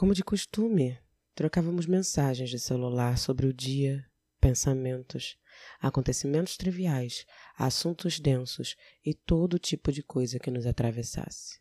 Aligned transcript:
Como 0.00 0.14
de 0.14 0.24
costume, 0.24 0.98
trocávamos 1.34 1.84
mensagens 1.84 2.48
de 2.48 2.58
celular 2.58 3.18
sobre 3.18 3.46
o 3.46 3.52
dia, 3.52 4.02
pensamentos, 4.40 5.36
acontecimentos 5.78 6.56
triviais, 6.56 7.26
assuntos 7.54 8.18
densos 8.18 8.76
e 9.04 9.12
todo 9.12 9.58
tipo 9.58 9.92
de 9.92 10.02
coisa 10.02 10.38
que 10.38 10.50
nos 10.50 10.64
atravessasse. 10.64 11.60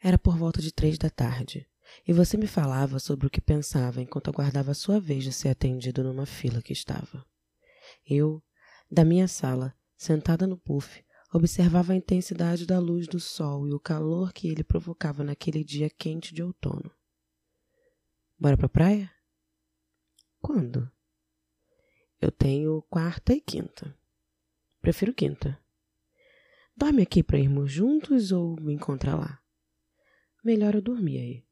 Era 0.00 0.16
por 0.16 0.38
volta 0.38 0.62
de 0.62 0.70
três 0.70 0.96
da 0.96 1.10
tarde, 1.10 1.68
e 2.06 2.12
você 2.12 2.36
me 2.36 2.46
falava 2.46 3.00
sobre 3.00 3.26
o 3.26 3.30
que 3.30 3.40
pensava 3.40 4.00
enquanto 4.00 4.30
aguardava 4.30 4.70
a 4.70 4.74
sua 4.74 5.00
vez 5.00 5.24
de 5.24 5.32
ser 5.32 5.48
atendido 5.48 6.04
numa 6.04 6.24
fila 6.24 6.62
que 6.62 6.72
estava. 6.72 7.26
Eu, 8.08 8.40
da 8.88 9.04
minha 9.04 9.26
sala, 9.26 9.74
sentada 9.96 10.46
no 10.46 10.56
puff, 10.56 11.04
observava 11.34 11.94
a 11.94 11.96
intensidade 11.96 12.64
da 12.64 12.78
luz 12.78 13.08
do 13.08 13.18
sol 13.18 13.66
e 13.66 13.72
o 13.72 13.80
calor 13.80 14.32
que 14.32 14.46
ele 14.46 14.62
provocava 14.62 15.24
naquele 15.24 15.64
dia 15.64 15.90
quente 15.90 16.32
de 16.32 16.44
outono. 16.44 16.96
Bora 18.40 18.56
pra 18.56 18.68
praia? 18.68 19.10
Quando? 20.40 20.88
Eu 22.20 22.30
tenho 22.30 22.82
quarta 22.82 23.34
e 23.34 23.40
quinta. 23.40 23.98
Prefiro 24.80 25.12
quinta. 25.12 25.60
Dorme 26.76 27.02
aqui 27.02 27.20
para 27.20 27.40
irmos 27.40 27.72
juntos 27.72 28.30
ou 28.30 28.54
me 28.60 28.72
encontra 28.72 29.16
lá? 29.16 29.42
Melhor 30.44 30.76
eu 30.76 30.80
dormir 30.80 31.18
aí. 31.18 31.44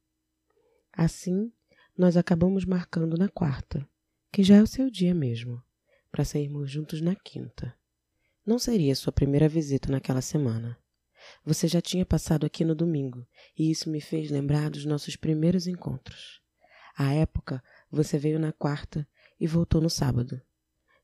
Assim, 0.92 1.52
nós 1.98 2.16
acabamos 2.16 2.64
marcando 2.64 3.16
na 3.16 3.28
quarta, 3.28 3.84
que 4.30 4.44
já 4.44 4.54
é 4.54 4.62
o 4.62 4.66
seu 4.66 4.88
dia 4.88 5.12
mesmo, 5.12 5.60
para 6.12 6.24
sairmos 6.24 6.70
juntos 6.70 7.00
na 7.00 7.16
quinta. 7.16 7.76
Não 8.46 8.60
seria 8.60 8.94
sua 8.94 9.12
primeira 9.12 9.48
visita 9.48 9.90
naquela 9.90 10.22
semana. 10.22 10.78
Você 11.44 11.66
já 11.66 11.82
tinha 11.82 12.06
passado 12.06 12.46
aqui 12.46 12.64
no 12.64 12.76
domingo, 12.76 13.26
e 13.58 13.72
isso 13.72 13.90
me 13.90 14.00
fez 14.00 14.30
lembrar 14.30 14.70
dos 14.70 14.84
nossos 14.84 15.16
primeiros 15.16 15.66
encontros. 15.66 16.45
À 16.96 17.12
época, 17.12 17.62
você 17.90 18.16
veio 18.16 18.38
na 18.38 18.52
quarta 18.52 19.06
e 19.38 19.46
voltou 19.46 19.82
no 19.82 19.90
sábado. 19.90 20.40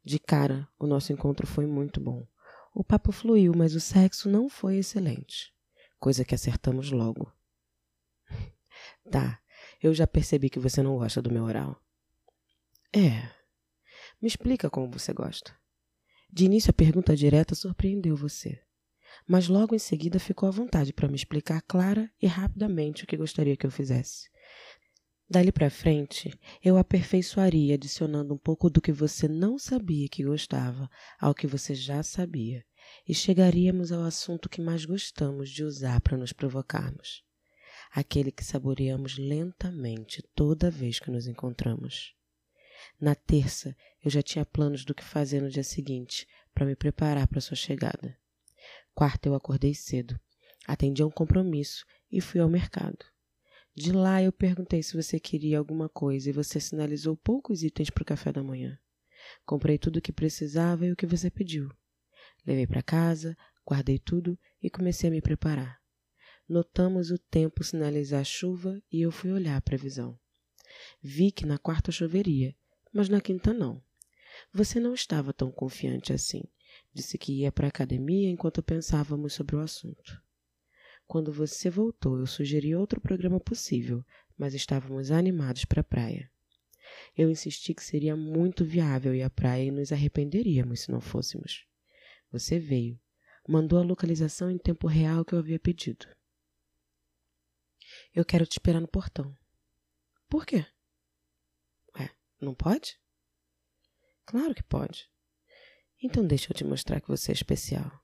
De 0.03 0.19
cara, 0.19 0.67
o 0.79 0.87
nosso 0.87 1.12
encontro 1.12 1.47
foi 1.47 1.67
muito 1.67 2.01
bom. 2.01 2.27
O 2.75 2.83
papo 2.83 3.12
fluiu, 3.12 3.53
mas 3.55 3.75
o 3.75 3.81
sexo 3.81 4.31
não 4.31 4.48
foi 4.48 4.79
excelente. 4.79 5.55
Coisa 6.01 6.25
que 6.25 6.35
acertamos 6.35 6.91
logo. 6.91 7.31
tá, 9.11 9.39
eu 9.83 9.93
já 9.93 10.07
percebi 10.07 10.48
que 10.48 10.59
você 10.59 10.83
não 10.83 10.97
gosta 10.97 11.20
do 11.20 11.31
meu 11.31 11.45
oral. 11.45 11.79
É. 12.91 13.29
Me 14.20 14.29
explica 14.29 14.70
como 14.70 14.91
você 14.91 15.13
gosta. 15.13 15.55
De 16.33 16.47
início, 16.47 16.70
a 16.70 16.75
pergunta 16.75 17.15
direta 17.15 17.55
surpreendeu 17.55 18.17
você. 18.17 18.63
Mas 19.29 19.47
logo 19.47 19.75
em 19.75 19.79
seguida 19.79 20.19
ficou 20.19 20.48
à 20.48 20.53
vontade 20.53 20.93
para 20.95 21.09
me 21.09 21.17
explicar 21.17 21.61
clara 21.63 22.11
e 22.20 22.27
rapidamente 22.27 23.05
o 23.05 23.07
que 23.07 23.17
gostaria 23.17 23.57
que 23.57 23.67
eu 23.67 23.70
fizesse. 23.70 24.31
Dali 25.33 25.51
para 25.51 25.71
frente, 25.71 26.31
eu 26.63 26.77
aperfeiçoaria 26.77 27.77
adicionando 27.77 28.35
um 28.35 28.37
pouco 28.37 28.69
do 28.69 28.83
que 28.83 28.93
você 28.93 29.27
não 29.27 29.59
sabia 29.59 30.07
que 30.07 30.23
gostava 30.23 30.91
ao 31.19 31.35
que 31.35 31.47
você 31.47 31.75
já 31.75 32.03
sabia, 32.03 32.63
e 33.09 33.15
chegaríamos 33.15 33.93
ao 33.93 34.03
assunto 34.03 34.47
que 34.47 34.61
mais 34.61 34.85
gostamos 34.85 35.49
de 35.49 35.65
usar 35.65 36.03
para 36.03 36.19
nos 36.19 36.35
provocarmos. 36.35 37.25
Aquele 37.91 38.31
que 38.31 38.45
saboreamos 38.45 39.17
lentamente 39.17 40.23
toda 40.35 40.71
vez 40.71 41.01
que 41.01 41.11
nos 41.11 41.27
encontramos. 41.27 42.15
Na 43.01 43.15
terça, 43.15 43.75
eu 44.05 44.11
já 44.11 44.21
tinha 44.21 44.45
planos 44.45 44.85
do 44.85 44.95
que 44.95 45.03
fazer 45.03 45.41
no 45.41 45.49
dia 45.49 45.65
seguinte 45.65 46.29
para 46.53 46.67
me 46.67 46.77
preparar 46.77 47.27
para 47.27 47.41
sua 47.41 47.57
chegada. 47.57 48.19
Quarta, 48.95 49.31
eu 49.31 49.35
acordei 49.35 49.75
cedo, 49.75 50.21
atendi 50.67 51.01
a 51.01 51.07
um 51.07 51.11
compromisso 51.11 51.87
e 52.11 52.21
fui 52.21 52.39
ao 52.39 52.51
mercado. 52.51 53.12
De 53.75 53.91
lá 53.91 54.23
eu 54.23 54.31
perguntei 54.31 54.83
se 54.83 54.95
você 54.95 55.19
queria 55.19 55.59
alguma 55.59 55.89
coisa 55.89 56.28
e 56.28 56.33
você 56.33 56.61
sinalizou 56.61 57.17
poucos 57.17 57.62
itens 57.62 57.89
para 57.89 58.02
o 58.02 58.07
café 58.07 58.30
da 58.30 58.42
manhã. 58.42 58.79
Comprei 59.47 59.79
tudo 59.79 59.97
o 59.97 60.02
que 60.02 60.13
precisava 60.13 60.86
e 60.86 60.92
o 60.92 60.97
que 60.97 61.07
você 61.07 61.30
pediu. 61.30 61.70
Levei 62.47 62.67
para 62.67 62.83
casa, 62.83 63.36
guardei 63.67 63.98
tudo 63.98 64.39
e 64.63 64.69
comecei 64.69 65.08
a 65.08 65.13
me 65.13 65.23
preparar. 65.23 65.80
Notamos 66.47 67.11
o 67.11 67.19
tempo 67.19 67.64
sinalizar 67.64 68.24
chuva 68.24 68.83
e 68.92 69.01
eu 69.01 69.11
fui 69.11 69.33
olhar 69.33 69.57
a 69.57 69.61
previsão. 69.61 70.18
Vi 71.01 71.33
que 71.33 71.47
na 71.47 71.57
quarta 71.57 71.91
choveria, 71.91 72.55
mas 72.92 73.08
na 73.08 73.20
quinta 73.20 73.55
não. 73.55 73.83
Você 74.52 74.79
não 74.79 74.92
estava 74.92 75.33
tão 75.33 75.51
confiante 75.51 76.13
assim. 76.13 76.42
Disse 76.92 77.17
que 77.17 77.41
ia 77.41 77.51
para 77.51 77.67
a 77.67 77.70
academia 77.70 78.29
enquanto 78.29 78.63
pensávamos 78.63 79.33
sobre 79.33 79.57
o 79.57 79.61
assunto. 79.61 80.23
Quando 81.12 81.30
você 81.30 81.68
voltou, 81.68 82.18
eu 82.18 82.27
sugeri 82.27 82.74
outro 82.74 82.98
programa 82.98 83.39
possível, 83.39 84.02
mas 84.34 84.55
estávamos 84.55 85.11
animados 85.11 85.67
para 85.67 85.83
a 85.83 85.84
praia. 85.84 86.33
Eu 87.14 87.30
insisti 87.30 87.74
que 87.74 87.84
seria 87.84 88.17
muito 88.17 88.64
viável 88.64 89.14
ir 89.14 89.23
à 89.23 89.28
praia 89.28 89.64
e 89.64 89.70
nos 89.70 89.92
arrependeríamos 89.92 90.80
se 90.80 90.90
não 90.90 91.02
fôssemos. 91.02 91.67
Você 92.30 92.58
veio, 92.58 92.98
mandou 93.46 93.78
a 93.78 93.83
localização 93.83 94.50
em 94.50 94.56
tempo 94.56 94.86
real 94.86 95.23
que 95.23 95.34
eu 95.34 95.39
havia 95.39 95.58
pedido. 95.58 96.06
Eu 98.14 98.24
quero 98.24 98.46
te 98.46 98.52
esperar 98.52 98.80
no 98.80 98.89
portão. 98.89 99.36
Por 100.30 100.46
quê? 100.46 100.64
Ué, 101.94 102.11
não 102.40 102.55
pode? 102.55 102.98
Claro 104.24 104.55
que 104.55 104.62
pode. 104.62 105.11
Então 106.02 106.27
deixa 106.27 106.50
eu 106.50 106.56
te 106.56 106.64
mostrar 106.64 107.02
que 107.02 107.08
você 107.08 107.33
é 107.33 107.34
especial. 107.34 108.02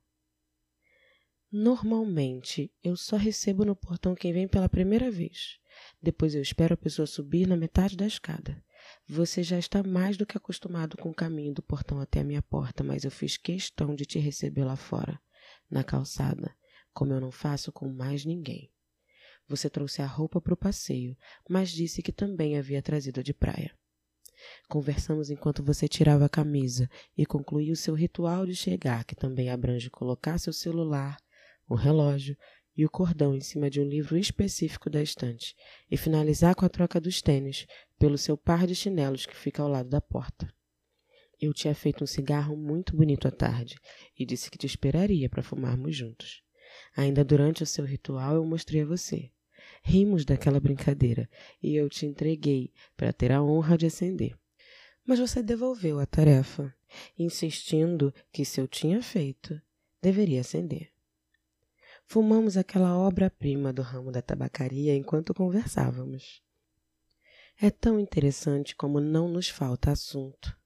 Normalmente, 1.51 2.71
eu 2.85 2.95
só 2.95 3.17
recebo 3.17 3.65
no 3.65 3.75
portão 3.75 4.15
quem 4.15 4.35
vem 4.35 4.47
pela 4.47 4.69
primeira 4.69 5.11
vez. 5.11 5.59
Depois 6.03 6.35
eu 6.35 6.43
espero 6.43 6.75
a 6.75 6.77
pessoa 6.77 7.07
subir 7.07 7.47
na 7.47 7.57
metade 7.57 7.97
da 7.97 8.07
escada. 8.07 8.63
Você 9.09 9.43
já 9.43 9.59
está 9.59 9.83
mais 9.83 10.19
do 10.19 10.27
que 10.27 10.37
acostumado 10.37 10.99
com 10.99 11.09
o 11.09 11.15
caminho 11.15 11.55
do 11.55 11.63
portão 11.63 12.01
até 12.01 12.21
a 12.21 12.25
minha 12.25 12.43
porta, 12.43 12.85
mas 12.85 13.05
eu 13.05 13.11
fiz 13.11 13.39
questão 13.39 13.95
de 13.95 14.05
te 14.05 14.19
receber 14.19 14.65
lá 14.65 14.77
fora, 14.77 15.19
na 15.71 15.83
calçada, 15.83 16.55
como 16.93 17.15
eu 17.15 17.21
não 17.21 17.31
faço 17.33 17.73
com 17.73 17.89
mais 17.89 18.27
ninguém. 18.27 18.71
Você 19.49 19.71
trouxe 19.71 20.03
a 20.03 20.07
roupa 20.07 20.43
para 20.43 20.53
o 20.53 20.57
passeio, 20.57 21.17
mas 21.49 21.71
disse 21.71 22.03
que 22.03 22.13
também 22.13 22.59
havia 22.59 22.83
trazido 22.83 23.23
de 23.23 23.33
praia. 23.33 23.75
Conversamos 24.69 25.31
enquanto 25.31 25.63
você 25.63 25.89
tirava 25.89 26.27
a 26.27 26.29
camisa 26.29 26.89
e 27.17 27.25
concluiu 27.25 27.75
seu 27.75 27.95
ritual 27.95 28.45
de 28.45 28.55
chegar, 28.55 29.05
que 29.05 29.17
também 29.17 29.49
abrange 29.49 29.89
colocar 29.89 30.39
seu 30.39 30.53
celular, 30.53 31.17
o 31.69 31.75
relógio 31.75 32.37
e 32.77 32.85
o 32.85 32.91
cordão 32.91 33.35
em 33.35 33.41
cima 33.41 33.69
de 33.69 33.81
um 33.81 33.85
livro 33.85 34.17
específico 34.17 34.89
da 34.89 35.03
estante 35.03 35.55
e 35.91 35.97
finalizar 35.97 36.55
com 36.55 36.65
a 36.65 36.69
troca 36.69 37.01
dos 37.01 37.21
tênis 37.21 37.67
pelo 37.99 38.17
seu 38.17 38.37
par 38.37 38.67
de 38.67 38.75
chinelos 38.75 39.27
que 39.27 39.35
fica 39.37 39.63
ao 39.63 39.69
lado 39.69 39.89
da 39.89 40.01
porta. 40.01 40.49
Eu 41.41 41.53
tinha 41.53 41.75
feito 41.75 42.03
um 42.05 42.07
cigarro 42.07 42.57
muito 42.57 42.97
bonito 42.97 43.27
à 43.27 43.31
tarde 43.31 43.77
e 44.17 44.25
disse 44.25 44.51
que 44.51 44.59
te 44.59 44.67
esperaria 44.67 45.29
para 45.29 45.43
fumarmos 45.43 45.97
juntos. 45.97 46.43
Ainda 46.97 47.25
durante 47.25 47.63
o 47.63 47.67
seu 47.67 47.85
ritual 47.85 48.37
eu 48.37 48.45
mostrei 48.45 48.83
a 48.83 48.87
você. 48.87 49.31
Rimos 49.83 50.25
daquela 50.25 50.61
brincadeira 50.61 51.29
e 51.63 51.77
eu 51.77 51.89
te 51.89 52.07
entreguei 52.07 52.73
para 52.97 53.13
ter 53.13 53.33
a 53.33 53.43
honra 53.43 53.77
de 53.77 53.87
acender. 53.87 54.37
Mas 55.05 55.19
você 55.19 55.43
devolveu 55.43 55.99
a 55.99 56.07
tarefa, 56.07 56.75
insistindo 57.19 58.13
que 58.33 58.45
se 58.45 58.61
eu 58.61 58.69
tinha 58.69 59.03
feito, 59.03 59.61
deveria 60.03 60.41
acender. 60.41 60.93
Fumamos 62.11 62.57
aquela 62.57 62.97
obra-prima 62.97 63.71
do 63.71 63.83
ramo 63.83 64.11
da 64.11 64.23
tabacaria 64.23 64.97
enquanto 64.97 65.35
conversávamos. 65.35 66.43
É 67.61 67.69
tão 67.69 68.01
interessante 68.01 68.75
como 68.75 68.99
não 68.99 69.29
nos 69.29 69.51
falta 69.51 69.91
assunto. 69.91 70.57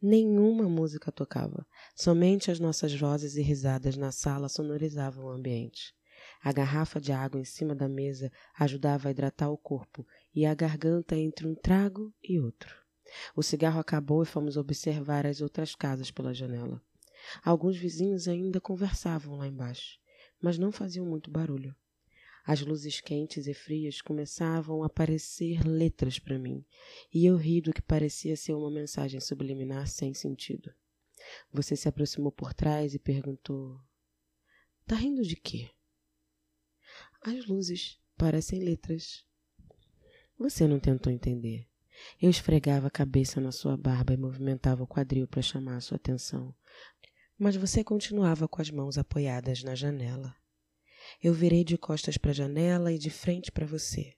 Nenhuma 0.00 0.66
música 0.66 1.12
tocava, 1.12 1.66
somente 1.94 2.50
as 2.50 2.58
nossas 2.58 2.94
vozes 2.94 3.36
e 3.36 3.42
risadas 3.42 3.98
na 3.98 4.10
sala 4.10 4.48
sonorizavam 4.48 5.26
o 5.26 5.28
ambiente. 5.28 5.94
A 6.42 6.54
garrafa 6.54 6.98
de 6.98 7.12
água 7.12 7.38
em 7.38 7.44
cima 7.44 7.74
da 7.74 7.86
mesa 7.86 8.32
ajudava 8.58 9.08
a 9.08 9.10
hidratar 9.10 9.50
o 9.50 9.58
corpo 9.58 10.06
e 10.34 10.46
a 10.46 10.54
garganta 10.54 11.14
entre 11.14 11.46
um 11.46 11.54
trago 11.54 12.14
e 12.24 12.40
outro. 12.40 12.74
O 13.36 13.42
cigarro 13.42 13.78
acabou 13.78 14.22
e 14.22 14.26
fomos 14.26 14.56
observar 14.56 15.26
as 15.26 15.42
outras 15.42 15.74
casas 15.74 16.10
pela 16.10 16.32
janela. 16.32 16.80
Alguns 17.44 17.76
vizinhos 17.76 18.26
ainda 18.26 18.58
conversavam 18.58 19.36
lá 19.36 19.46
embaixo 19.46 19.98
mas 20.46 20.58
não 20.58 20.70
faziam 20.70 21.04
muito 21.04 21.28
barulho. 21.28 21.74
As 22.44 22.60
luzes 22.60 23.00
quentes 23.00 23.48
e 23.48 23.52
frias 23.52 24.00
começavam 24.00 24.84
a 24.84 24.86
aparecer 24.86 25.66
letras 25.66 26.20
para 26.20 26.38
mim, 26.38 26.64
e 27.12 27.26
eu 27.26 27.36
ri 27.36 27.60
do 27.60 27.72
que 27.72 27.82
parecia 27.82 28.36
ser 28.36 28.54
uma 28.54 28.70
mensagem 28.70 29.18
subliminar 29.18 29.88
sem 29.88 30.14
sentido. 30.14 30.72
Você 31.52 31.74
se 31.74 31.88
aproximou 31.88 32.30
por 32.30 32.54
trás 32.54 32.94
e 32.94 32.98
perguntou: 33.00 33.80
Tá 34.86 34.94
rindo 34.94 35.22
de 35.22 35.34
quê? 35.34 35.68
As 37.22 37.44
luzes 37.46 37.98
parecem 38.16 38.60
letras. 38.60 39.26
Você 40.38 40.68
não 40.68 40.78
tentou 40.78 41.12
entender. 41.12 41.66
Eu 42.22 42.30
esfregava 42.30 42.86
a 42.86 42.90
cabeça 42.90 43.40
na 43.40 43.50
sua 43.50 43.76
barba 43.76 44.14
e 44.14 44.16
movimentava 44.16 44.84
o 44.84 44.86
quadril 44.86 45.26
para 45.26 45.42
chamar 45.42 45.78
a 45.78 45.80
sua 45.80 45.96
atenção, 45.96 46.54
mas 47.38 47.56
você 47.56 47.84
continuava 47.84 48.48
com 48.48 48.62
as 48.62 48.70
mãos 48.70 48.96
apoiadas 48.96 49.62
na 49.62 49.74
janela. 49.74 50.34
Eu 51.22 51.32
virei 51.32 51.64
de 51.64 51.76
costas 51.76 52.16
para 52.16 52.30
a 52.30 52.34
janela 52.34 52.92
e 52.92 52.98
de 52.98 53.10
frente 53.10 53.52
para 53.52 53.66
você. 53.66 54.14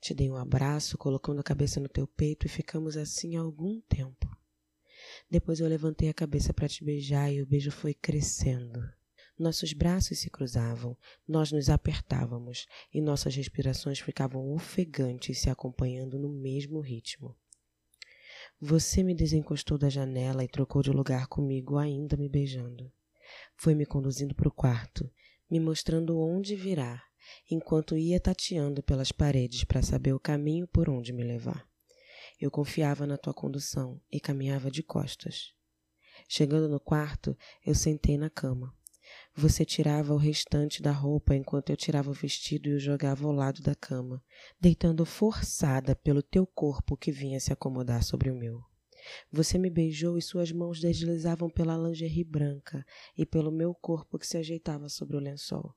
Te 0.00 0.14
dei 0.14 0.30
um 0.30 0.36
abraço, 0.36 0.98
colocando 0.98 1.40
a 1.40 1.44
cabeça 1.44 1.80
no 1.80 1.88
teu 1.88 2.06
peito 2.06 2.46
e 2.46 2.50
ficamos 2.50 2.96
assim 2.96 3.36
algum 3.36 3.80
tempo. 3.82 4.28
Depois 5.30 5.60
eu 5.60 5.68
levantei 5.68 6.08
a 6.08 6.14
cabeça 6.14 6.52
para 6.52 6.68
te 6.68 6.84
beijar 6.84 7.32
e 7.32 7.42
o 7.42 7.46
beijo 7.46 7.70
foi 7.70 7.94
crescendo. 7.94 8.80
Nossos 9.38 9.72
braços 9.72 10.18
se 10.18 10.28
cruzavam, 10.28 10.96
nós 11.26 11.50
nos 11.50 11.70
apertávamos 11.70 12.66
e 12.92 13.00
nossas 13.00 13.34
respirações 13.34 13.98
ficavam 13.98 14.52
ofegantes 14.52 15.38
se 15.38 15.48
acompanhando 15.48 16.18
no 16.18 16.28
mesmo 16.28 16.80
ritmo. 16.80 17.34
Você 18.62 19.02
me 19.02 19.14
desencostou 19.14 19.78
da 19.78 19.88
janela 19.88 20.44
e 20.44 20.48
trocou 20.48 20.82
de 20.82 20.90
lugar 20.90 21.28
comigo, 21.28 21.78
ainda 21.78 22.14
me 22.14 22.28
beijando. 22.28 22.92
Foi 23.56 23.74
me 23.74 23.86
conduzindo 23.86 24.34
para 24.34 24.48
o 24.48 24.52
quarto, 24.52 25.10
me 25.50 25.58
mostrando 25.58 26.20
onde 26.20 26.54
virar, 26.54 27.02
enquanto 27.50 27.96
ia 27.96 28.20
tateando 28.20 28.82
pelas 28.82 29.10
paredes 29.10 29.64
para 29.64 29.80
saber 29.80 30.12
o 30.12 30.20
caminho 30.20 30.68
por 30.68 30.90
onde 30.90 31.10
me 31.10 31.24
levar. 31.24 31.66
Eu 32.38 32.50
confiava 32.50 33.06
na 33.06 33.16
tua 33.16 33.32
condução 33.32 33.98
e 34.12 34.20
caminhava 34.20 34.70
de 34.70 34.82
costas. 34.82 35.54
Chegando 36.28 36.68
no 36.68 36.78
quarto, 36.78 37.34
eu 37.64 37.74
sentei 37.74 38.18
na 38.18 38.28
cama. 38.28 38.76
Você 39.34 39.64
tirava 39.64 40.12
o 40.12 40.18
restante 40.18 40.82
da 40.82 40.90
roupa 40.90 41.34
enquanto 41.34 41.70
eu 41.70 41.76
tirava 41.76 42.10
o 42.10 42.14
vestido 42.14 42.68
e 42.68 42.74
o 42.74 42.80
jogava 42.80 43.26
ao 43.26 43.32
lado 43.32 43.62
da 43.62 43.74
cama, 43.74 44.22
deitando 44.60 45.06
forçada 45.06 45.94
pelo 45.94 46.22
teu 46.22 46.46
corpo 46.46 46.96
que 46.96 47.12
vinha 47.12 47.38
se 47.38 47.52
acomodar 47.52 48.02
sobre 48.02 48.30
o 48.30 48.34
meu. 48.34 48.60
Você 49.32 49.56
me 49.56 49.70
beijou 49.70 50.18
e 50.18 50.22
suas 50.22 50.52
mãos 50.52 50.80
deslizavam 50.80 51.48
pela 51.48 51.76
lingerie 51.76 52.24
branca 52.24 52.84
e 53.16 53.24
pelo 53.24 53.50
meu 53.50 53.72
corpo 53.74 54.18
que 54.18 54.26
se 54.26 54.36
ajeitava 54.36 54.88
sobre 54.88 55.16
o 55.16 55.20
lençol. 55.20 55.74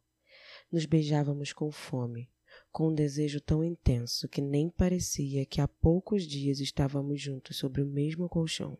Nos 0.72 0.86
beijávamos 0.86 1.54
com 1.54 1.72
fome, 1.72 2.30
com 2.72 2.90
um 2.90 2.94
desejo 2.94 3.40
tão 3.40 3.64
intenso 3.64 4.28
que 4.28 4.42
nem 4.42 4.70
parecia 4.70 5.46
que 5.46 5.62
há 5.62 5.68
poucos 5.68 6.24
dias 6.24 6.60
estávamos 6.60 7.22
juntos 7.22 7.58
sobre 7.58 7.82
o 7.82 7.86
mesmo 7.86 8.28
colchão. 8.28 8.78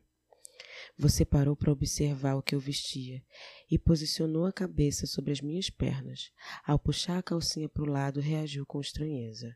Você 0.98 1.26
parou 1.26 1.56
para 1.56 1.72
observar 1.72 2.36
o 2.36 2.42
que 2.42 2.56
eu 2.56 2.60
vestia 2.60 3.24
e 3.70 3.78
posicionou 3.78 4.46
a 4.46 4.54
cabeça 4.54 5.06
sobre 5.06 5.32
as 5.32 5.42
minhas 5.42 5.70
pernas. 5.70 6.32
Ao 6.66 6.78
puxar 6.78 7.18
a 7.18 7.24
calcinha 7.24 7.68
para 7.68 7.84
o 7.84 7.90
lado, 7.90 8.20
reagiu 8.20 8.66
com 8.66 8.80
estranheza. 8.80 9.56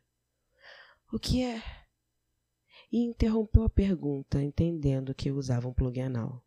O 1.12 1.18
que 1.18 1.42
é? 1.42 1.62
E 2.90 2.98
interrompeu 2.98 3.64
a 3.64 3.70
pergunta, 3.70 4.42
entendendo 4.42 5.14
que 5.14 5.30
eu 5.30 5.36
usava 5.36 5.68
um 5.68 5.74
plug 5.74 6.00
anal. 6.00 6.44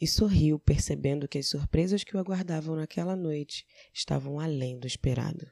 E 0.00 0.06
sorriu, 0.06 0.58
percebendo 0.58 1.28
que 1.28 1.38
as 1.38 1.48
surpresas 1.48 2.02
que 2.02 2.16
o 2.16 2.18
aguardavam 2.18 2.74
naquela 2.76 3.14
noite 3.14 3.66
estavam 3.92 4.40
além 4.40 4.78
do 4.78 4.86
esperado. 4.86 5.46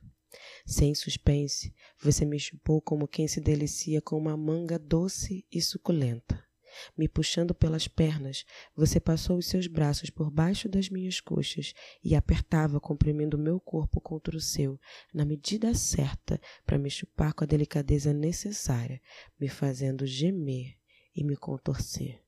Sem 0.67 0.95
suspense, 0.95 1.75
você 2.01 2.25
me 2.25 2.39
chupou 2.39 2.81
como 2.81 3.09
quem 3.09 3.27
se 3.27 3.41
delicia 3.41 4.01
com 4.01 4.17
uma 4.17 4.37
manga 4.37 4.79
doce 4.79 5.47
e 5.51 5.61
suculenta. 5.61 6.48
Me 6.97 7.09
puxando 7.09 7.55
pelas 7.55 7.89
pernas, 7.89 8.45
você 8.75 9.01
passou 9.01 9.39
os 9.39 9.47
seus 9.47 9.67
braços 9.67 10.11
por 10.11 10.31
baixo 10.31 10.69
das 10.69 10.89
minhas 10.89 11.21
coxas 11.21 11.75
e 12.03 12.15
apertava, 12.15 12.81
comprimindo 12.81 13.39
meu 13.39 13.59
corpo 13.61 14.01
contra 14.01 14.37
o 14.37 14.41
seu, 14.41 14.79
na 15.13 15.25
medida 15.25 15.75
certa 15.75 16.41
para 16.65 16.79
me 16.79 16.91
chupar 16.91 17.33
com 17.33 17.45
a 17.45 17.47
delicadeza 17.47 18.13
necessária, 18.13 19.01
me 19.39 19.49
fazendo 19.49 20.07
gemer 20.07 20.77
e 21.15 21.25
me 21.25 21.37
contorcer. 21.37 22.23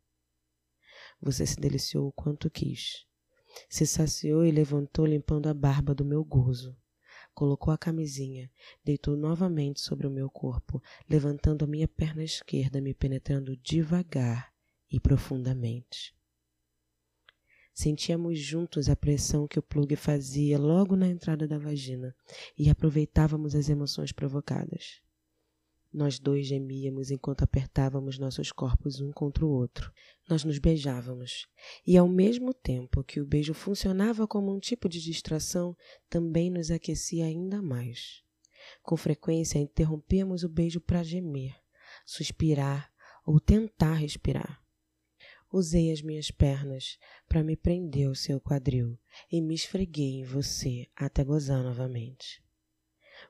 Você 1.20 1.46
se 1.46 1.60
deliciou 1.60 2.08
o 2.08 2.12
quanto 2.12 2.50
quis. 2.50 3.04
Se 3.68 3.86
saciou 3.86 4.44
e 4.44 4.50
levantou 4.50 5.04
limpando 5.04 5.48
a 5.48 5.54
barba 5.54 5.94
do 5.94 6.04
meu 6.04 6.24
gozo 6.24 6.79
colocou 7.40 7.72
a 7.72 7.78
camisinha, 7.78 8.50
deitou 8.84 9.16
novamente 9.16 9.80
sobre 9.80 10.06
o 10.06 10.10
meu 10.10 10.28
corpo, 10.28 10.78
levantando 11.08 11.64
a 11.64 11.66
minha 11.66 11.88
perna 11.88 12.22
esquerda, 12.22 12.82
me 12.82 12.92
penetrando 12.92 13.56
devagar 13.56 14.52
e 14.90 15.00
profundamente. 15.00 16.14
Sentíamos 17.72 18.38
juntos 18.38 18.90
a 18.90 18.94
pressão 18.94 19.48
que 19.48 19.58
o 19.58 19.62
plug 19.62 19.96
fazia 19.96 20.58
logo 20.58 20.94
na 20.94 21.08
entrada 21.08 21.48
da 21.48 21.58
vagina 21.58 22.14
e 22.58 22.68
aproveitávamos 22.68 23.54
as 23.54 23.70
emoções 23.70 24.12
provocadas. 24.12 25.00
Nós 25.92 26.20
dois 26.20 26.46
gemíamos 26.46 27.10
enquanto 27.10 27.42
apertávamos 27.42 28.16
nossos 28.16 28.52
corpos 28.52 29.00
um 29.00 29.10
contra 29.10 29.44
o 29.44 29.50
outro. 29.50 29.92
Nós 30.28 30.44
nos 30.44 30.58
beijávamos. 30.58 31.48
E 31.84 31.96
ao 31.96 32.08
mesmo 32.08 32.54
tempo 32.54 33.02
que 33.02 33.20
o 33.20 33.26
beijo 33.26 33.52
funcionava 33.52 34.26
como 34.26 34.54
um 34.54 34.60
tipo 34.60 34.88
de 34.88 35.00
distração, 35.00 35.76
também 36.08 36.48
nos 36.48 36.70
aquecia 36.70 37.24
ainda 37.24 37.60
mais. 37.60 38.22
Com 38.82 38.96
frequência 38.96 39.58
interrompíamos 39.58 40.44
o 40.44 40.48
beijo 40.48 40.80
para 40.80 41.02
gemer, 41.02 41.56
suspirar 42.06 42.92
ou 43.26 43.40
tentar 43.40 43.94
respirar. 43.94 44.62
Usei 45.52 45.90
as 45.90 46.00
minhas 46.00 46.30
pernas 46.30 46.98
para 47.28 47.42
me 47.42 47.56
prender 47.56 48.06
ao 48.06 48.14
seu 48.14 48.40
quadril 48.40 48.96
e 49.30 49.40
me 49.40 49.54
esfreguei 49.54 50.20
em 50.20 50.24
você 50.24 50.86
até 50.94 51.24
gozar 51.24 51.64
novamente. 51.64 52.40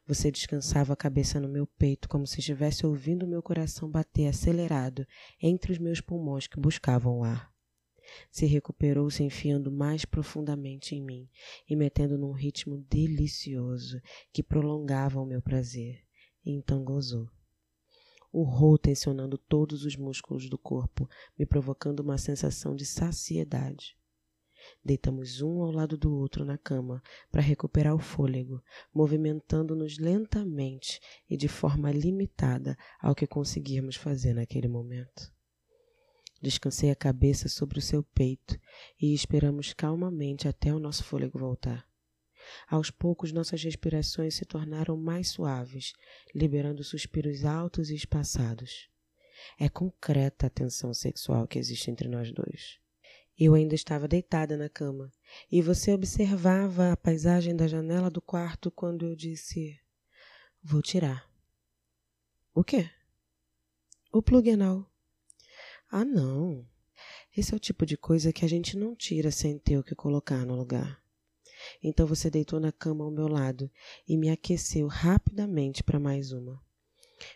Você 0.06 0.30
descansava 0.30 0.92
a 0.92 0.96
cabeça 0.96 1.40
no 1.40 1.48
meu 1.48 1.66
peito 1.66 2.08
como 2.08 2.26
se 2.26 2.40
estivesse 2.40 2.86
ouvindo 2.86 3.26
meu 3.26 3.42
coração 3.42 3.90
bater 3.90 4.26
acelerado 4.26 5.06
entre 5.40 5.72
os 5.72 5.78
meus 5.78 6.00
pulmões 6.00 6.46
que 6.46 6.58
buscavam 6.58 7.18
o 7.18 7.24
ar. 7.24 7.52
Se 8.30 8.46
recuperou 8.46 9.08
se 9.10 9.22
enfiando 9.22 9.70
mais 9.70 10.04
profundamente 10.04 10.94
em 10.94 11.02
mim 11.02 11.28
e 11.68 11.76
metendo 11.76 12.18
num 12.18 12.32
ritmo 12.32 12.78
delicioso 12.88 14.00
que 14.32 14.42
prolongava 14.42 15.20
o 15.20 15.26
meu 15.26 15.40
prazer, 15.40 16.02
e 16.44 16.50
então 16.52 16.82
gozou. 16.82 17.28
Urrou 18.32 18.78
tensionando 18.78 19.36
todos 19.36 19.84
os 19.84 19.96
músculos 19.96 20.48
do 20.48 20.58
corpo, 20.58 21.08
me 21.38 21.44
provocando 21.44 22.00
uma 22.00 22.18
sensação 22.18 22.74
de 22.74 22.86
saciedade. 22.86 23.99
Deitamos 24.84 25.40
um 25.40 25.62
ao 25.62 25.70
lado 25.70 25.96
do 25.96 26.14
outro 26.14 26.44
na 26.44 26.58
cama 26.58 27.02
para 27.30 27.42
recuperar 27.42 27.94
o 27.94 27.98
fôlego, 27.98 28.62
movimentando-nos 28.94 29.98
lentamente 29.98 31.00
e 31.28 31.36
de 31.36 31.48
forma 31.48 31.90
limitada 31.90 32.76
ao 33.00 33.14
que 33.14 33.26
conseguirmos 33.26 33.96
fazer 33.96 34.34
naquele 34.34 34.68
momento. 34.68 35.32
Descansei 36.42 36.90
a 36.90 36.96
cabeça 36.96 37.48
sobre 37.48 37.78
o 37.78 37.82
seu 37.82 38.02
peito 38.02 38.58
e 39.00 39.12
esperamos 39.12 39.74
calmamente 39.74 40.48
até 40.48 40.72
o 40.72 40.78
nosso 40.78 41.04
fôlego 41.04 41.38
voltar. 41.38 41.86
Aos 42.66 42.90
poucos, 42.90 43.32
nossas 43.32 43.62
respirações 43.62 44.34
se 44.34 44.46
tornaram 44.46 44.96
mais 44.96 45.28
suaves, 45.28 45.92
liberando 46.34 46.82
suspiros 46.82 47.44
altos 47.44 47.90
e 47.90 47.94
espaçados. 47.94 48.88
É 49.58 49.68
concreta 49.68 50.46
a 50.46 50.50
tensão 50.50 50.92
sexual 50.94 51.46
que 51.46 51.58
existe 51.58 51.90
entre 51.90 52.08
nós 52.08 52.32
dois. 52.32 52.78
Eu 53.42 53.54
ainda 53.54 53.74
estava 53.74 54.06
deitada 54.06 54.54
na 54.54 54.68
cama 54.68 55.10
e 55.50 55.62
você 55.62 55.94
observava 55.94 56.92
a 56.92 56.96
paisagem 56.96 57.56
da 57.56 57.66
janela 57.66 58.10
do 58.10 58.20
quarto 58.20 58.70
quando 58.70 59.06
eu 59.06 59.16
disse: 59.16 59.80
Vou 60.62 60.82
tirar. 60.82 61.26
O 62.54 62.62
quê? 62.62 62.90
O 64.12 64.20
plug 64.20 64.50
anal. 64.50 64.86
Ah, 65.90 66.04
não. 66.04 66.68
Esse 67.34 67.54
é 67.54 67.56
o 67.56 67.60
tipo 67.60 67.86
de 67.86 67.96
coisa 67.96 68.30
que 68.30 68.44
a 68.44 68.48
gente 68.48 68.76
não 68.76 68.94
tira 68.94 69.30
sem 69.30 69.58
ter 69.58 69.78
o 69.78 69.82
que 69.82 69.94
colocar 69.94 70.44
no 70.44 70.54
lugar. 70.54 71.02
Então 71.82 72.06
você 72.06 72.28
deitou 72.28 72.60
na 72.60 72.70
cama 72.70 73.04
ao 73.06 73.10
meu 73.10 73.26
lado 73.26 73.70
e 74.06 74.18
me 74.18 74.28
aqueceu 74.28 74.86
rapidamente 74.86 75.82
para 75.82 75.98
mais 75.98 76.30
uma. 76.30 76.62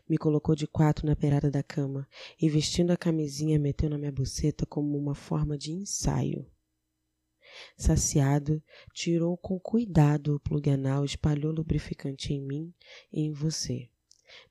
Me 0.09 0.17
colocou 0.17 0.55
de 0.55 0.67
quatro 0.67 1.07
na 1.07 1.15
beirada 1.15 1.51
da 1.51 1.63
cama 1.63 2.09
e, 2.41 2.49
vestindo 2.49 2.91
a 2.91 2.97
camisinha, 2.97 3.59
meteu 3.59 3.89
na 3.89 3.99
minha 3.99 4.13
buceta 4.13 4.67
como 4.67 4.97
uma 4.97 5.15
forma 5.15 5.57
de 5.57 5.73
ensaio. 5.73 6.47
Saciado, 7.77 8.63
tirou 8.93 9.37
com 9.37 9.59
cuidado 9.59 10.35
o 10.35 10.41
plug 10.41 10.71
anal 10.71 11.05
espalhou 11.05 11.53
lubrificante 11.53 12.33
em 12.33 12.41
mim 12.41 12.75
e 13.13 13.21
em 13.21 13.33
você, 13.33 13.89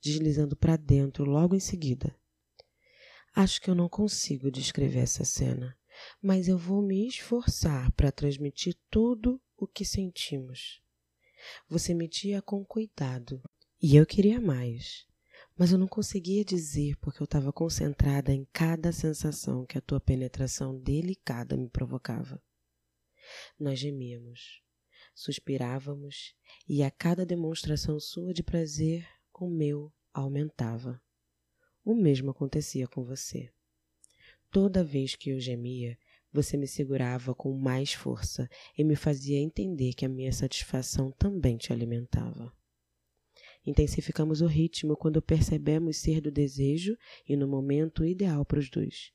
deslizando 0.02 0.56
para 0.56 0.78
dentro 0.78 1.26
logo 1.26 1.56
em 1.56 1.60
seguida. 1.60 2.16
Acho 3.36 3.62
que 3.62 3.70
eu 3.70 3.76
não 3.76 3.90
consigo 3.90 4.52
descrever 4.52 5.00
essa 5.00 5.26
cena, 5.26 5.76
mas 6.22 6.48
eu 6.48 6.58
vou 6.58 6.82
me 6.82 7.08
esforçar 7.08 7.92
para 7.94 8.12
transmitir 8.12 8.78
tudo 8.90 9.42
o 9.58 9.68
que 9.68 9.84
sentimos. 9.84 10.82
Você 11.68 11.94
metia 11.94 12.42
com 12.42 12.64
cuidado 12.64 13.42
e 13.82 13.96
eu 13.96 14.06
queria 14.06 14.40
mais 14.40 15.06
mas 15.58 15.72
eu 15.72 15.78
não 15.78 15.88
conseguia 15.88 16.44
dizer 16.44 16.96
porque 16.98 17.22
eu 17.22 17.26
estava 17.26 17.54
concentrada 17.54 18.34
em 18.34 18.46
cada 18.52 18.92
sensação 18.92 19.66
que 19.66 19.78
a 19.78 19.82
tua 19.82 20.00
penetração 20.00 20.80
delicada 20.80 21.56
me 21.56 21.70
provocava. 21.70 22.42
Nós 23.60 23.80
gemíamos, 23.80 24.62
suspirávamos 25.14 26.36
e 26.68 26.84
a 26.84 26.90
cada 26.90 27.26
demonstração 27.26 28.00
sua 28.00 28.34
de 28.34 28.44
prazer, 28.44 29.08
o 29.44 29.50
meu 29.50 29.92
aumentava. 30.14 31.02
O 31.84 31.94
mesmo 31.94 32.32
acontecia 32.32 32.88
com 32.88 33.04
você. 33.04 33.52
Toda 34.50 34.84
vez 34.84 35.16
que 35.16 35.32
eu 35.32 35.40
gemia, 35.40 35.98
você 36.32 36.56
me 36.56 36.68
segurava 36.68 37.36
com 37.36 37.52
mais 37.54 37.94
força 37.94 38.50
e 38.78 38.84
me 38.84 38.96
fazia 38.96 39.38
entender 39.38 39.94
que 39.94 40.06
a 40.06 40.10
minha 40.10 40.32
satisfação 40.32 41.12
também 41.12 41.58
te 41.58 41.74
alimentava. 41.74 42.52
Intensificamos 43.66 44.42
o 44.42 44.46
ritmo 44.46 44.98
quando 44.98 45.22
percebemos 45.22 45.98
ser 45.98 46.20
do 46.20 46.30
desejo 46.30 46.98
e 47.28 47.36
no 47.36 47.48
momento 47.48 48.04
ideal 48.04 48.44
para 48.44 48.60
os 48.60 48.70
dois. 48.70 49.14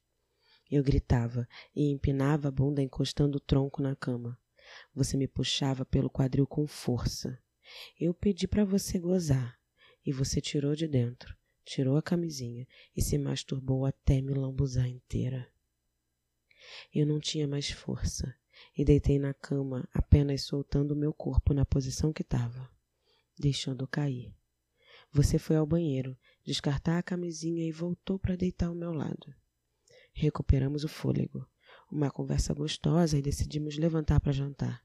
Eu 0.70 0.82
gritava 0.82 1.48
e 1.74 1.90
empinava 1.90 2.48
a 2.48 2.50
bunda 2.50 2.82
encostando 2.82 3.36
o 3.36 3.40
tronco 3.40 3.82
na 3.82 3.94
cama. 3.94 4.38
Você 4.94 5.16
me 5.16 5.26
puxava 5.26 5.84
pelo 5.84 6.10
quadril 6.10 6.46
com 6.46 6.66
força. 6.66 7.38
Eu 7.98 8.14
pedi 8.14 8.46
para 8.46 8.64
você 8.64 8.98
gozar 8.98 9.58
e 10.04 10.12
você 10.12 10.40
tirou 10.40 10.74
de 10.74 10.88
dentro, 10.88 11.36
tirou 11.64 11.96
a 11.96 12.02
camisinha 12.02 12.66
e 12.96 13.02
se 13.02 13.18
masturbou 13.18 13.84
até 13.84 14.20
me 14.22 14.32
lambuzar 14.32 14.88
inteira. 14.88 15.46
Eu 16.94 17.06
não 17.06 17.20
tinha 17.20 17.46
mais 17.46 17.70
força 17.70 18.34
e 18.76 18.84
deitei 18.84 19.18
na 19.18 19.34
cama, 19.34 19.88
apenas 19.92 20.42
soltando 20.42 20.96
meu 20.96 21.12
corpo 21.12 21.54
na 21.54 21.64
posição 21.64 22.12
que 22.12 22.22
estava, 22.22 22.70
deixando 23.38 23.86
cair. 23.86 24.37
Você 25.12 25.38
foi 25.38 25.56
ao 25.56 25.66
banheiro, 25.66 26.16
descartar 26.44 26.98
a 26.98 27.02
camisinha 27.02 27.66
e 27.66 27.72
voltou 27.72 28.18
para 28.18 28.36
deitar 28.36 28.66
ao 28.66 28.74
meu 28.74 28.92
lado. 28.92 29.34
Recuperamos 30.12 30.84
o 30.84 30.88
fôlego. 30.88 31.46
Uma 31.90 32.10
conversa 32.10 32.52
gostosa 32.52 33.16
e 33.16 33.22
decidimos 33.22 33.78
levantar 33.78 34.20
para 34.20 34.32
jantar. 34.32 34.82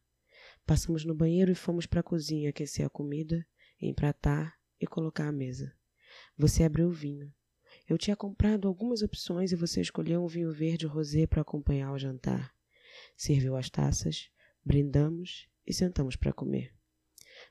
Passamos 0.66 1.04
no 1.04 1.14
banheiro 1.14 1.52
e 1.52 1.56
fomos 1.56 1.86
para 1.86 2.00
a 2.00 2.04
cozinha 2.04 2.50
aquecer 2.50 2.86
a 2.86 2.90
comida, 2.90 3.46
empratar 3.82 4.58
e 4.80 4.88
colocar 4.88 5.28
a 5.28 5.32
mesa. 5.32 5.74
Você 6.38 6.64
abriu 6.64 6.88
o 6.88 6.94
vinho. 6.94 7.34
Eu 7.88 7.98
tinha 7.98 8.16
comprado 8.16 8.68
algumas 8.68 9.02
opções 9.02 9.52
e 9.52 9.56
você 9.58 9.82
escolheu 9.82 10.24
um 10.24 10.28
vinho 10.28 10.54
verde 10.54 10.86
rosé 10.86 11.28
para 11.28 11.42
acompanhar 11.42 11.92
o 11.92 12.00
jantar. 12.00 12.54
Serviu 13.18 13.58
as 13.58 13.70
taças, 13.70 14.30
brindamos 14.64 15.50
e 15.68 15.74
sentamos 15.74 16.16
para 16.16 16.32
comer. 16.32 16.74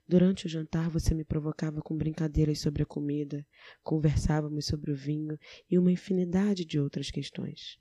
Durante 0.06 0.47
o 0.47 0.49
jantar, 0.49 0.90
você 0.90 1.14
me 1.14 1.25
provocava 1.25 1.80
com 1.80 1.97
brincadeiras 1.97 2.59
sobre 2.59 2.82
a 2.82 2.87
comida, 2.87 3.47
conversávamos 3.82 4.66
sobre 4.66 4.90
o 4.90 4.97
vinho 4.97 5.38
e 5.71 5.78
uma 5.78 5.92
infinidade 5.92 6.64
de 6.64 6.78
outras 6.78 7.11
questões. 7.11 7.78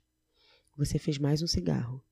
Você 0.76 0.98
fez 0.98 1.18
mais 1.18 1.42
um 1.42 1.46
cigarro. 1.46 2.02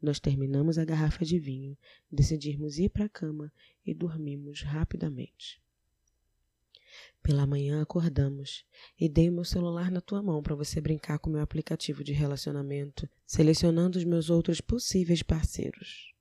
Nós 0.00 0.18
terminamos 0.18 0.78
a 0.78 0.84
garrafa 0.84 1.24
de 1.24 1.38
vinho, 1.38 1.76
decidimos 2.10 2.78
ir 2.78 2.88
para 2.88 3.04
a 3.04 3.08
cama 3.08 3.52
e 3.84 3.92
dormimos 3.92 4.62
rapidamente. 4.62 5.60
Pela 7.22 7.46
manhã 7.46 7.82
acordamos 7.82 8.64
e 8.98 9.08
dei 9.08 9.28
o 9.28 9.32
meu 9.32 9.44
celular 9.44 9.90
na 9.90 10.00
tua 10.00 10.22
mão 10.22 10.42
para 10.42 10.54
você 10.54 10.80
brincar 10.80 11.18
com 11.18 11.30
meu 11.30 11.42
aplicativo 11.42 12.02
de 12.02 12.12
relacionamento, 12.12 13.08
selecionando 13.26 13.98
os 13.98 14.04
meus 14.04 14.30
outros 14.30 14.60
possíveis 14.60 15.22
parceiros, 15.22 16.14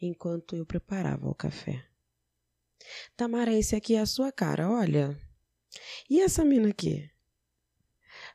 enquanto 0.00 0.56
eu 0.56 0.64
preparava 0.64 1.28
o 1.28 1.34
café. 1.34 1.89
Tamara, 3.16 3.52
esse 3.52 3.76
aqui 3.76 3.94
é 3.94 4.00
a 4.00 4.06
sua 4.06 4.32
cara, 4.32 4.70
olha. 4.70 5.18
E 6.08 6.20
essa 6.20 6.44
mina 6.44 6.70
aqui? 6.70 7.10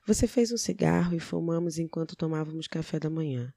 Você 0.07 0.27
fez 0.27 0.51
um 0.51 0.57
cigarro 0.57 1.15
e 1.15 1.19
fumamos 1.19 1.77
enquanto 1.77 2.15
tomávamos 2.15 2.67
café 2.67 2.99
da 2.99 3.09
manhã. 3.09 3.53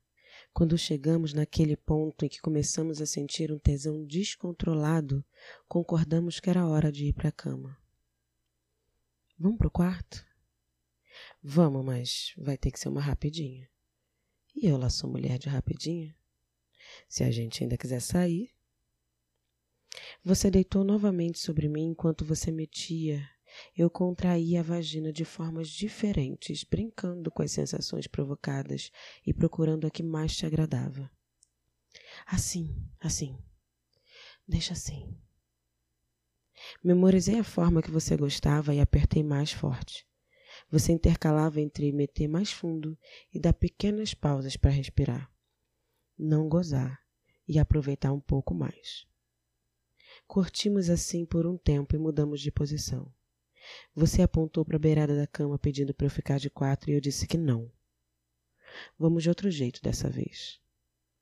Quando 0.52 0.78
chegamos 0.78 1.32
naquele 1.32 1.76
ponto 1.76 2.24
em 2.24 2.28
que 2.28 2.40
começamos 2.40 3.00
a 3.00 3.06
sentir 3.06 3.52
um 3.52 3.58
tesão 3.58 4.04
descontrolado, 4.04 5.24
concordamos 5.68 6.40
que 6.40 6.50
era 6.50 6.66
hora 6.66 6.90
de 6.90 7.06
ir 7.06 7.12
para 7.12 7.28
a 7.28 7.32
cama. 7.32 7.78
Vamos 9.38 9.58
pro 9.58 9.70
quarto? 9.70 10.26
Vamos, 11.42 11.84
mas 11.84 12.32
vai 12.36 12.56
ter 12.56 12.70
que 12.70 12.80
ser 12.80 12.88
uma 12.88 13.00
rapidinha. 13.00 13.68
E 14.54 14.66
eu 14.66 14.76
lá 14.76 14.90
sou 14.90 15.08
mulher 15.08 15.38
de 15.38 15.48
rapidinha. 15.48 16.16
Se 17.08 17.22
a 17.22 17.30
gente 17.30 17.62
ainda 17.62 17.76
quiser 17.76 18.00
sair, 18.00 18.50
você 20.24 20.50
deitou 20.50 20.84
novamente 20.84 21.38
sobre 21.38 21.68
mim 21.68 21.86
enquanto 21.90 22.24
você 22.24 22.50
metia. 22.50 23.28
Eu 23.76 23.88
contraía 23.88 24.60
a 24.60 24.62
vagina 24.62 25.12
de 25.12 25.24
formas 25.24 25.68
diferentes, 25.68 26.64
brincando 26.64 27.30
com 27.30 27.42
as 27.42 27.52
sensações 27.52 28.06
provocadas 28.06 28.90
e 29.26 29.32
procurando 29.32 29.86
a 29.86 29.90
que 29.90 30.02
mais 30.02 30.36
te 30.36 30.44
agradava. 30.44 31.10
Assim, 32.26 32.84
assim. 33.00 33.38
Deixa 34.46 34.72
assim. 34.72 35.16
Memorizei 36.82 37.38
a 37.38 37.44
forma 37.44 37.82
que 37.82 37.90
você 37.90 38.16
gostava 38.16 38.74
e 38.74 38.80
apertei 38.80 39.22
mais 39.22 39.52
forte. 39.52 40.06
Você 40.70 40.92
intercalava 40.92 41.60
entre 41.60 41.92
meter 41.92 42.28
mais 42.28 42.52
fundo 42.52 42.98
e 43.32 43.38
dar 43.38 43.52
pequenas 43.52 44.12
pausas 44.12 44.56
para 44.56 44.70
respirar, 44.70 45.30
não 46.18 46.48
gozar 46.48 47.00
e 47.46 47.58
aproveitar 47.58 48.12
um 48.12 48.20
pouco 48.20 48.54
mais. 48.54 49.06
Curtimos 50.28 50.90
assim 50.90 51.24
por 51.24 51.46
um 51.46 51.56
tempo 51.56 51.96
e 51.96 51.98
mudamos 51.98 52.42
de 52.42 52.52
posição. 52.52 53.10
Você 53.94 54.20
apontou 54.20 54.62
para 54.62 54.76
a 54.76 54.78
beirada 54.78 55.16
da 55.16 55.26
cama 55.26 55.58
pedindo 55.58 55.94
para 55.94 56.04
eu 56.04 56.10
ficar 56.10 56.38
de 56.38 56.50
quatro 56.50 56.90
e 56.90 56.94
eu 56.94 57.00
disse 57.00 57.26
que 57.26 57.38
não. 57.38 57.72
Vamos 58.98 59.22
de 59.22 59.30
outro 59.30 59.50
jeito 59.50 59.82
dessa 59.82 60.10
vez. 60.10 60.60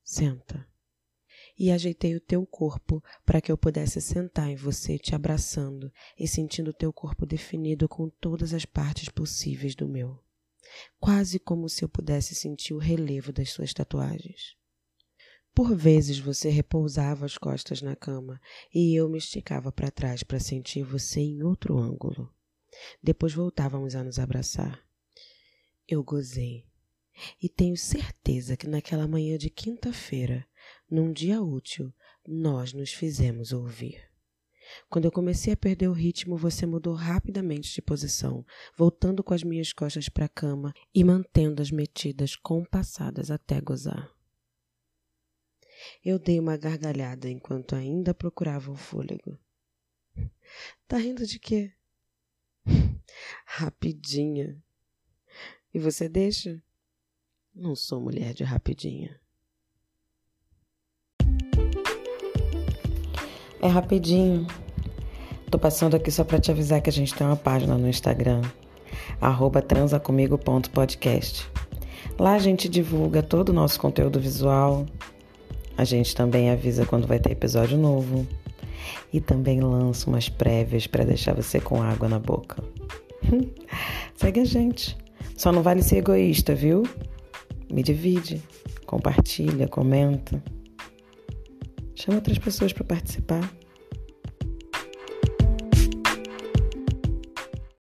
Senta. 0.03 0.67
E 1.57 1.71
ajeitei 1.71 2.17
o 2.17 2.21
teu 2.21 2.45
corpo 2.45 3.03
para 3.25 3.41
que 3.41 3.51
eu 3.51 3.57
pudesse 3.57 4.01
sentar 4.01 4.51
em 4.51 4.57
você, 4.57 4.99
te 4.99 5.15
abraçando 5.15 5.91
e 6.19 6.27
sentindo 6.27 6.71
o 6.71 6.75
teu 6.75 6.93
corpo 6.93 7.25
definido 7.25 7.89
com 7.89 8.09
todas 8.09 8.53
as 8.53 8.65
partes 8.65 9.09
possíveis 9.09 9.77
do 9.77 9.89
meu. 9.89 10.21
Quase 10.99 11.39
como 11.39 11.69
se 11.69 11.85
eu 11.85 11.89
pudesse 11.89 12.35
sentir 12.35 12.75
o 12.75 12.79
relevo 12.79 13.33
das 13.33 13.51
suas 13.51 13.73
tatuagens. 13.73 14.57
Por 15.57 15.75
vezes 15.75 16.19
você 16.19 16.51
repousava 16.51 17.25
as 17.25 17.39
costas 17.39 17.81
na 17.81 17.97
cama 17.97 18.39
e 18.75 18.95
eu 18.95 19.09
me 19.09 19.17
esticava 19.17 19.73
para 19.73 19.91
trás 19.91 20.23
para 20.23 20.39
sentir 20.39 20.83
você 20.83 21.21
em 21.21 21.43
outro 21.43 21.79
ângulo. 21.79 22.31
Depois 23.03 23.33
voltávamos 23.33 23.95
a 23.95 24.05
nos 24.05 24.19
abraçar. 24.19 24.87
Eu 25.89 26.05
gozei. 26.05 26.67
E 27.43 27.49
tenho 27.49 27.75
certeza 27.75 28.55
que 28.55 28.69
naquela 28.69 29.09
manhã 29.09 29.39
de 29.39 29.49
quinta-feira, 29.49 30.47
num 30.91 31.11
dia 31.11 31.41
útil, 31.41 31.91
nós 32.29 32.75
nos 32.75 32.93
fizemos 32.93 33.51
ouvir. 33.51 34.11
Quando 34.91 35.07
eu 35.07 35.11
comecei 35.11 35.55
a 35.55 35.57
perder 35.57 35.89
o 35.89 35.95
ritmo, 35.95 36.37
você 36.37 36.67
mudou 36.67 36.93
rapidamente 36.93 37.73
de 37.73 37.81
posição, 37.81 38.45
voltando 38.77 39.25
com 39.25 39.33
as 39.33 39.43
minhas 39.43 39.73
costas 39.73 40.07
para 40.07 40.27
a 40.27 40.29
cama 40.29 40.75
e 40.95 41.03
mantendo 41.03 41.63
as 41.63 41.71
metidas 41.71 42.37
compassadas 42.37 43.31
até 43.31 43.59
gozar. 43.59 44.16
Eu 46.05 46.19
dei 46.19 46.39
uma 46.39 46.57
gargalhada 46.57 47.29
enquanto 47.29 47.75
ainda 47.75 48.15
procurava 48.15 48.71
o 48.71 48.77
fôlego. 48.77 49.39
Tá 50.87 50.97
rindo 50.99 51.27
de 51.27 51.39
quê? 51.39 51.73
Rapidinha. 53.45 54.57
E 55.75 55.79
você 55.79 56.09
deixa? 56.09 56.63
Não 57.55 57.75
sou 57.75 58.01
mulher 58.01 58.33
de 58.35 58.45
rapidinha. 58.45 59.21
É 63.61 63.69
rapidinho. 63.69 64.47
Tô 65.51 65.59
passando 65.59 65.97
aqui 65.97 66.11
só 66.11 66.23
para 66.23 66.39
te 66.39 66.51
avisar 66.51 66.81
que 66.81 66.91
a 66.91 66.93
gente 66.93 67.15
tem 67.15 67.27
uma 67.27 67.37
página 67.37 67.79
no 67.79 67.89
Instagram, 67.89 68.43
transacomigo.podcast. 69.67 71.51
Lá 72.19 72.35
a 72.35 72.39
gente 72.39 72.69
divulga 72.69 73.23
todo 73.23 73.51
o 73.51 73.53
nosso 73.53 73.81
conteúdo 73.81 74.21
visual, 74.21 74.87
a 75.77 75.85
gente 75.85 76.15
também 76.15 76.51
avisa 76.51 76.87
quando 76.87 77.07
vai 77.07 77.19
ter 77.19 77.33
episódio 77.33 77.77
novo 77.77 78.27
e 79.13 79.21
também 79.21 79.61
lança 79.61 80.09
umas 80.09 80.29
prévias 80.29 80.87
para 80.87 81.05
deixar 81.05 81.35
você 81.35 81.61
com 81.61 81.83
água 81.83 82.09
na 82.09 82.19
boca. 82.19 82.63
Segue 84.15 84.41
a 84.41 84.45
gente. 84.45 84.97
Só 85.37 85.53
não 85.53 85.63
vale 85.63 85.83
ser 85.83 85.99
egoísta, 85.99 86.55
viu? 86.55 86.85
Me 87.71 87.83
divide, 87.83 88.43
compartilha, 88.87 89.69
comenta. 89.69 90.43
Chama 91.95 92.19
outras 92.19 92.39
pessoas 92.39 92.73
para 92.73 92.85
participar. 92.85 93.51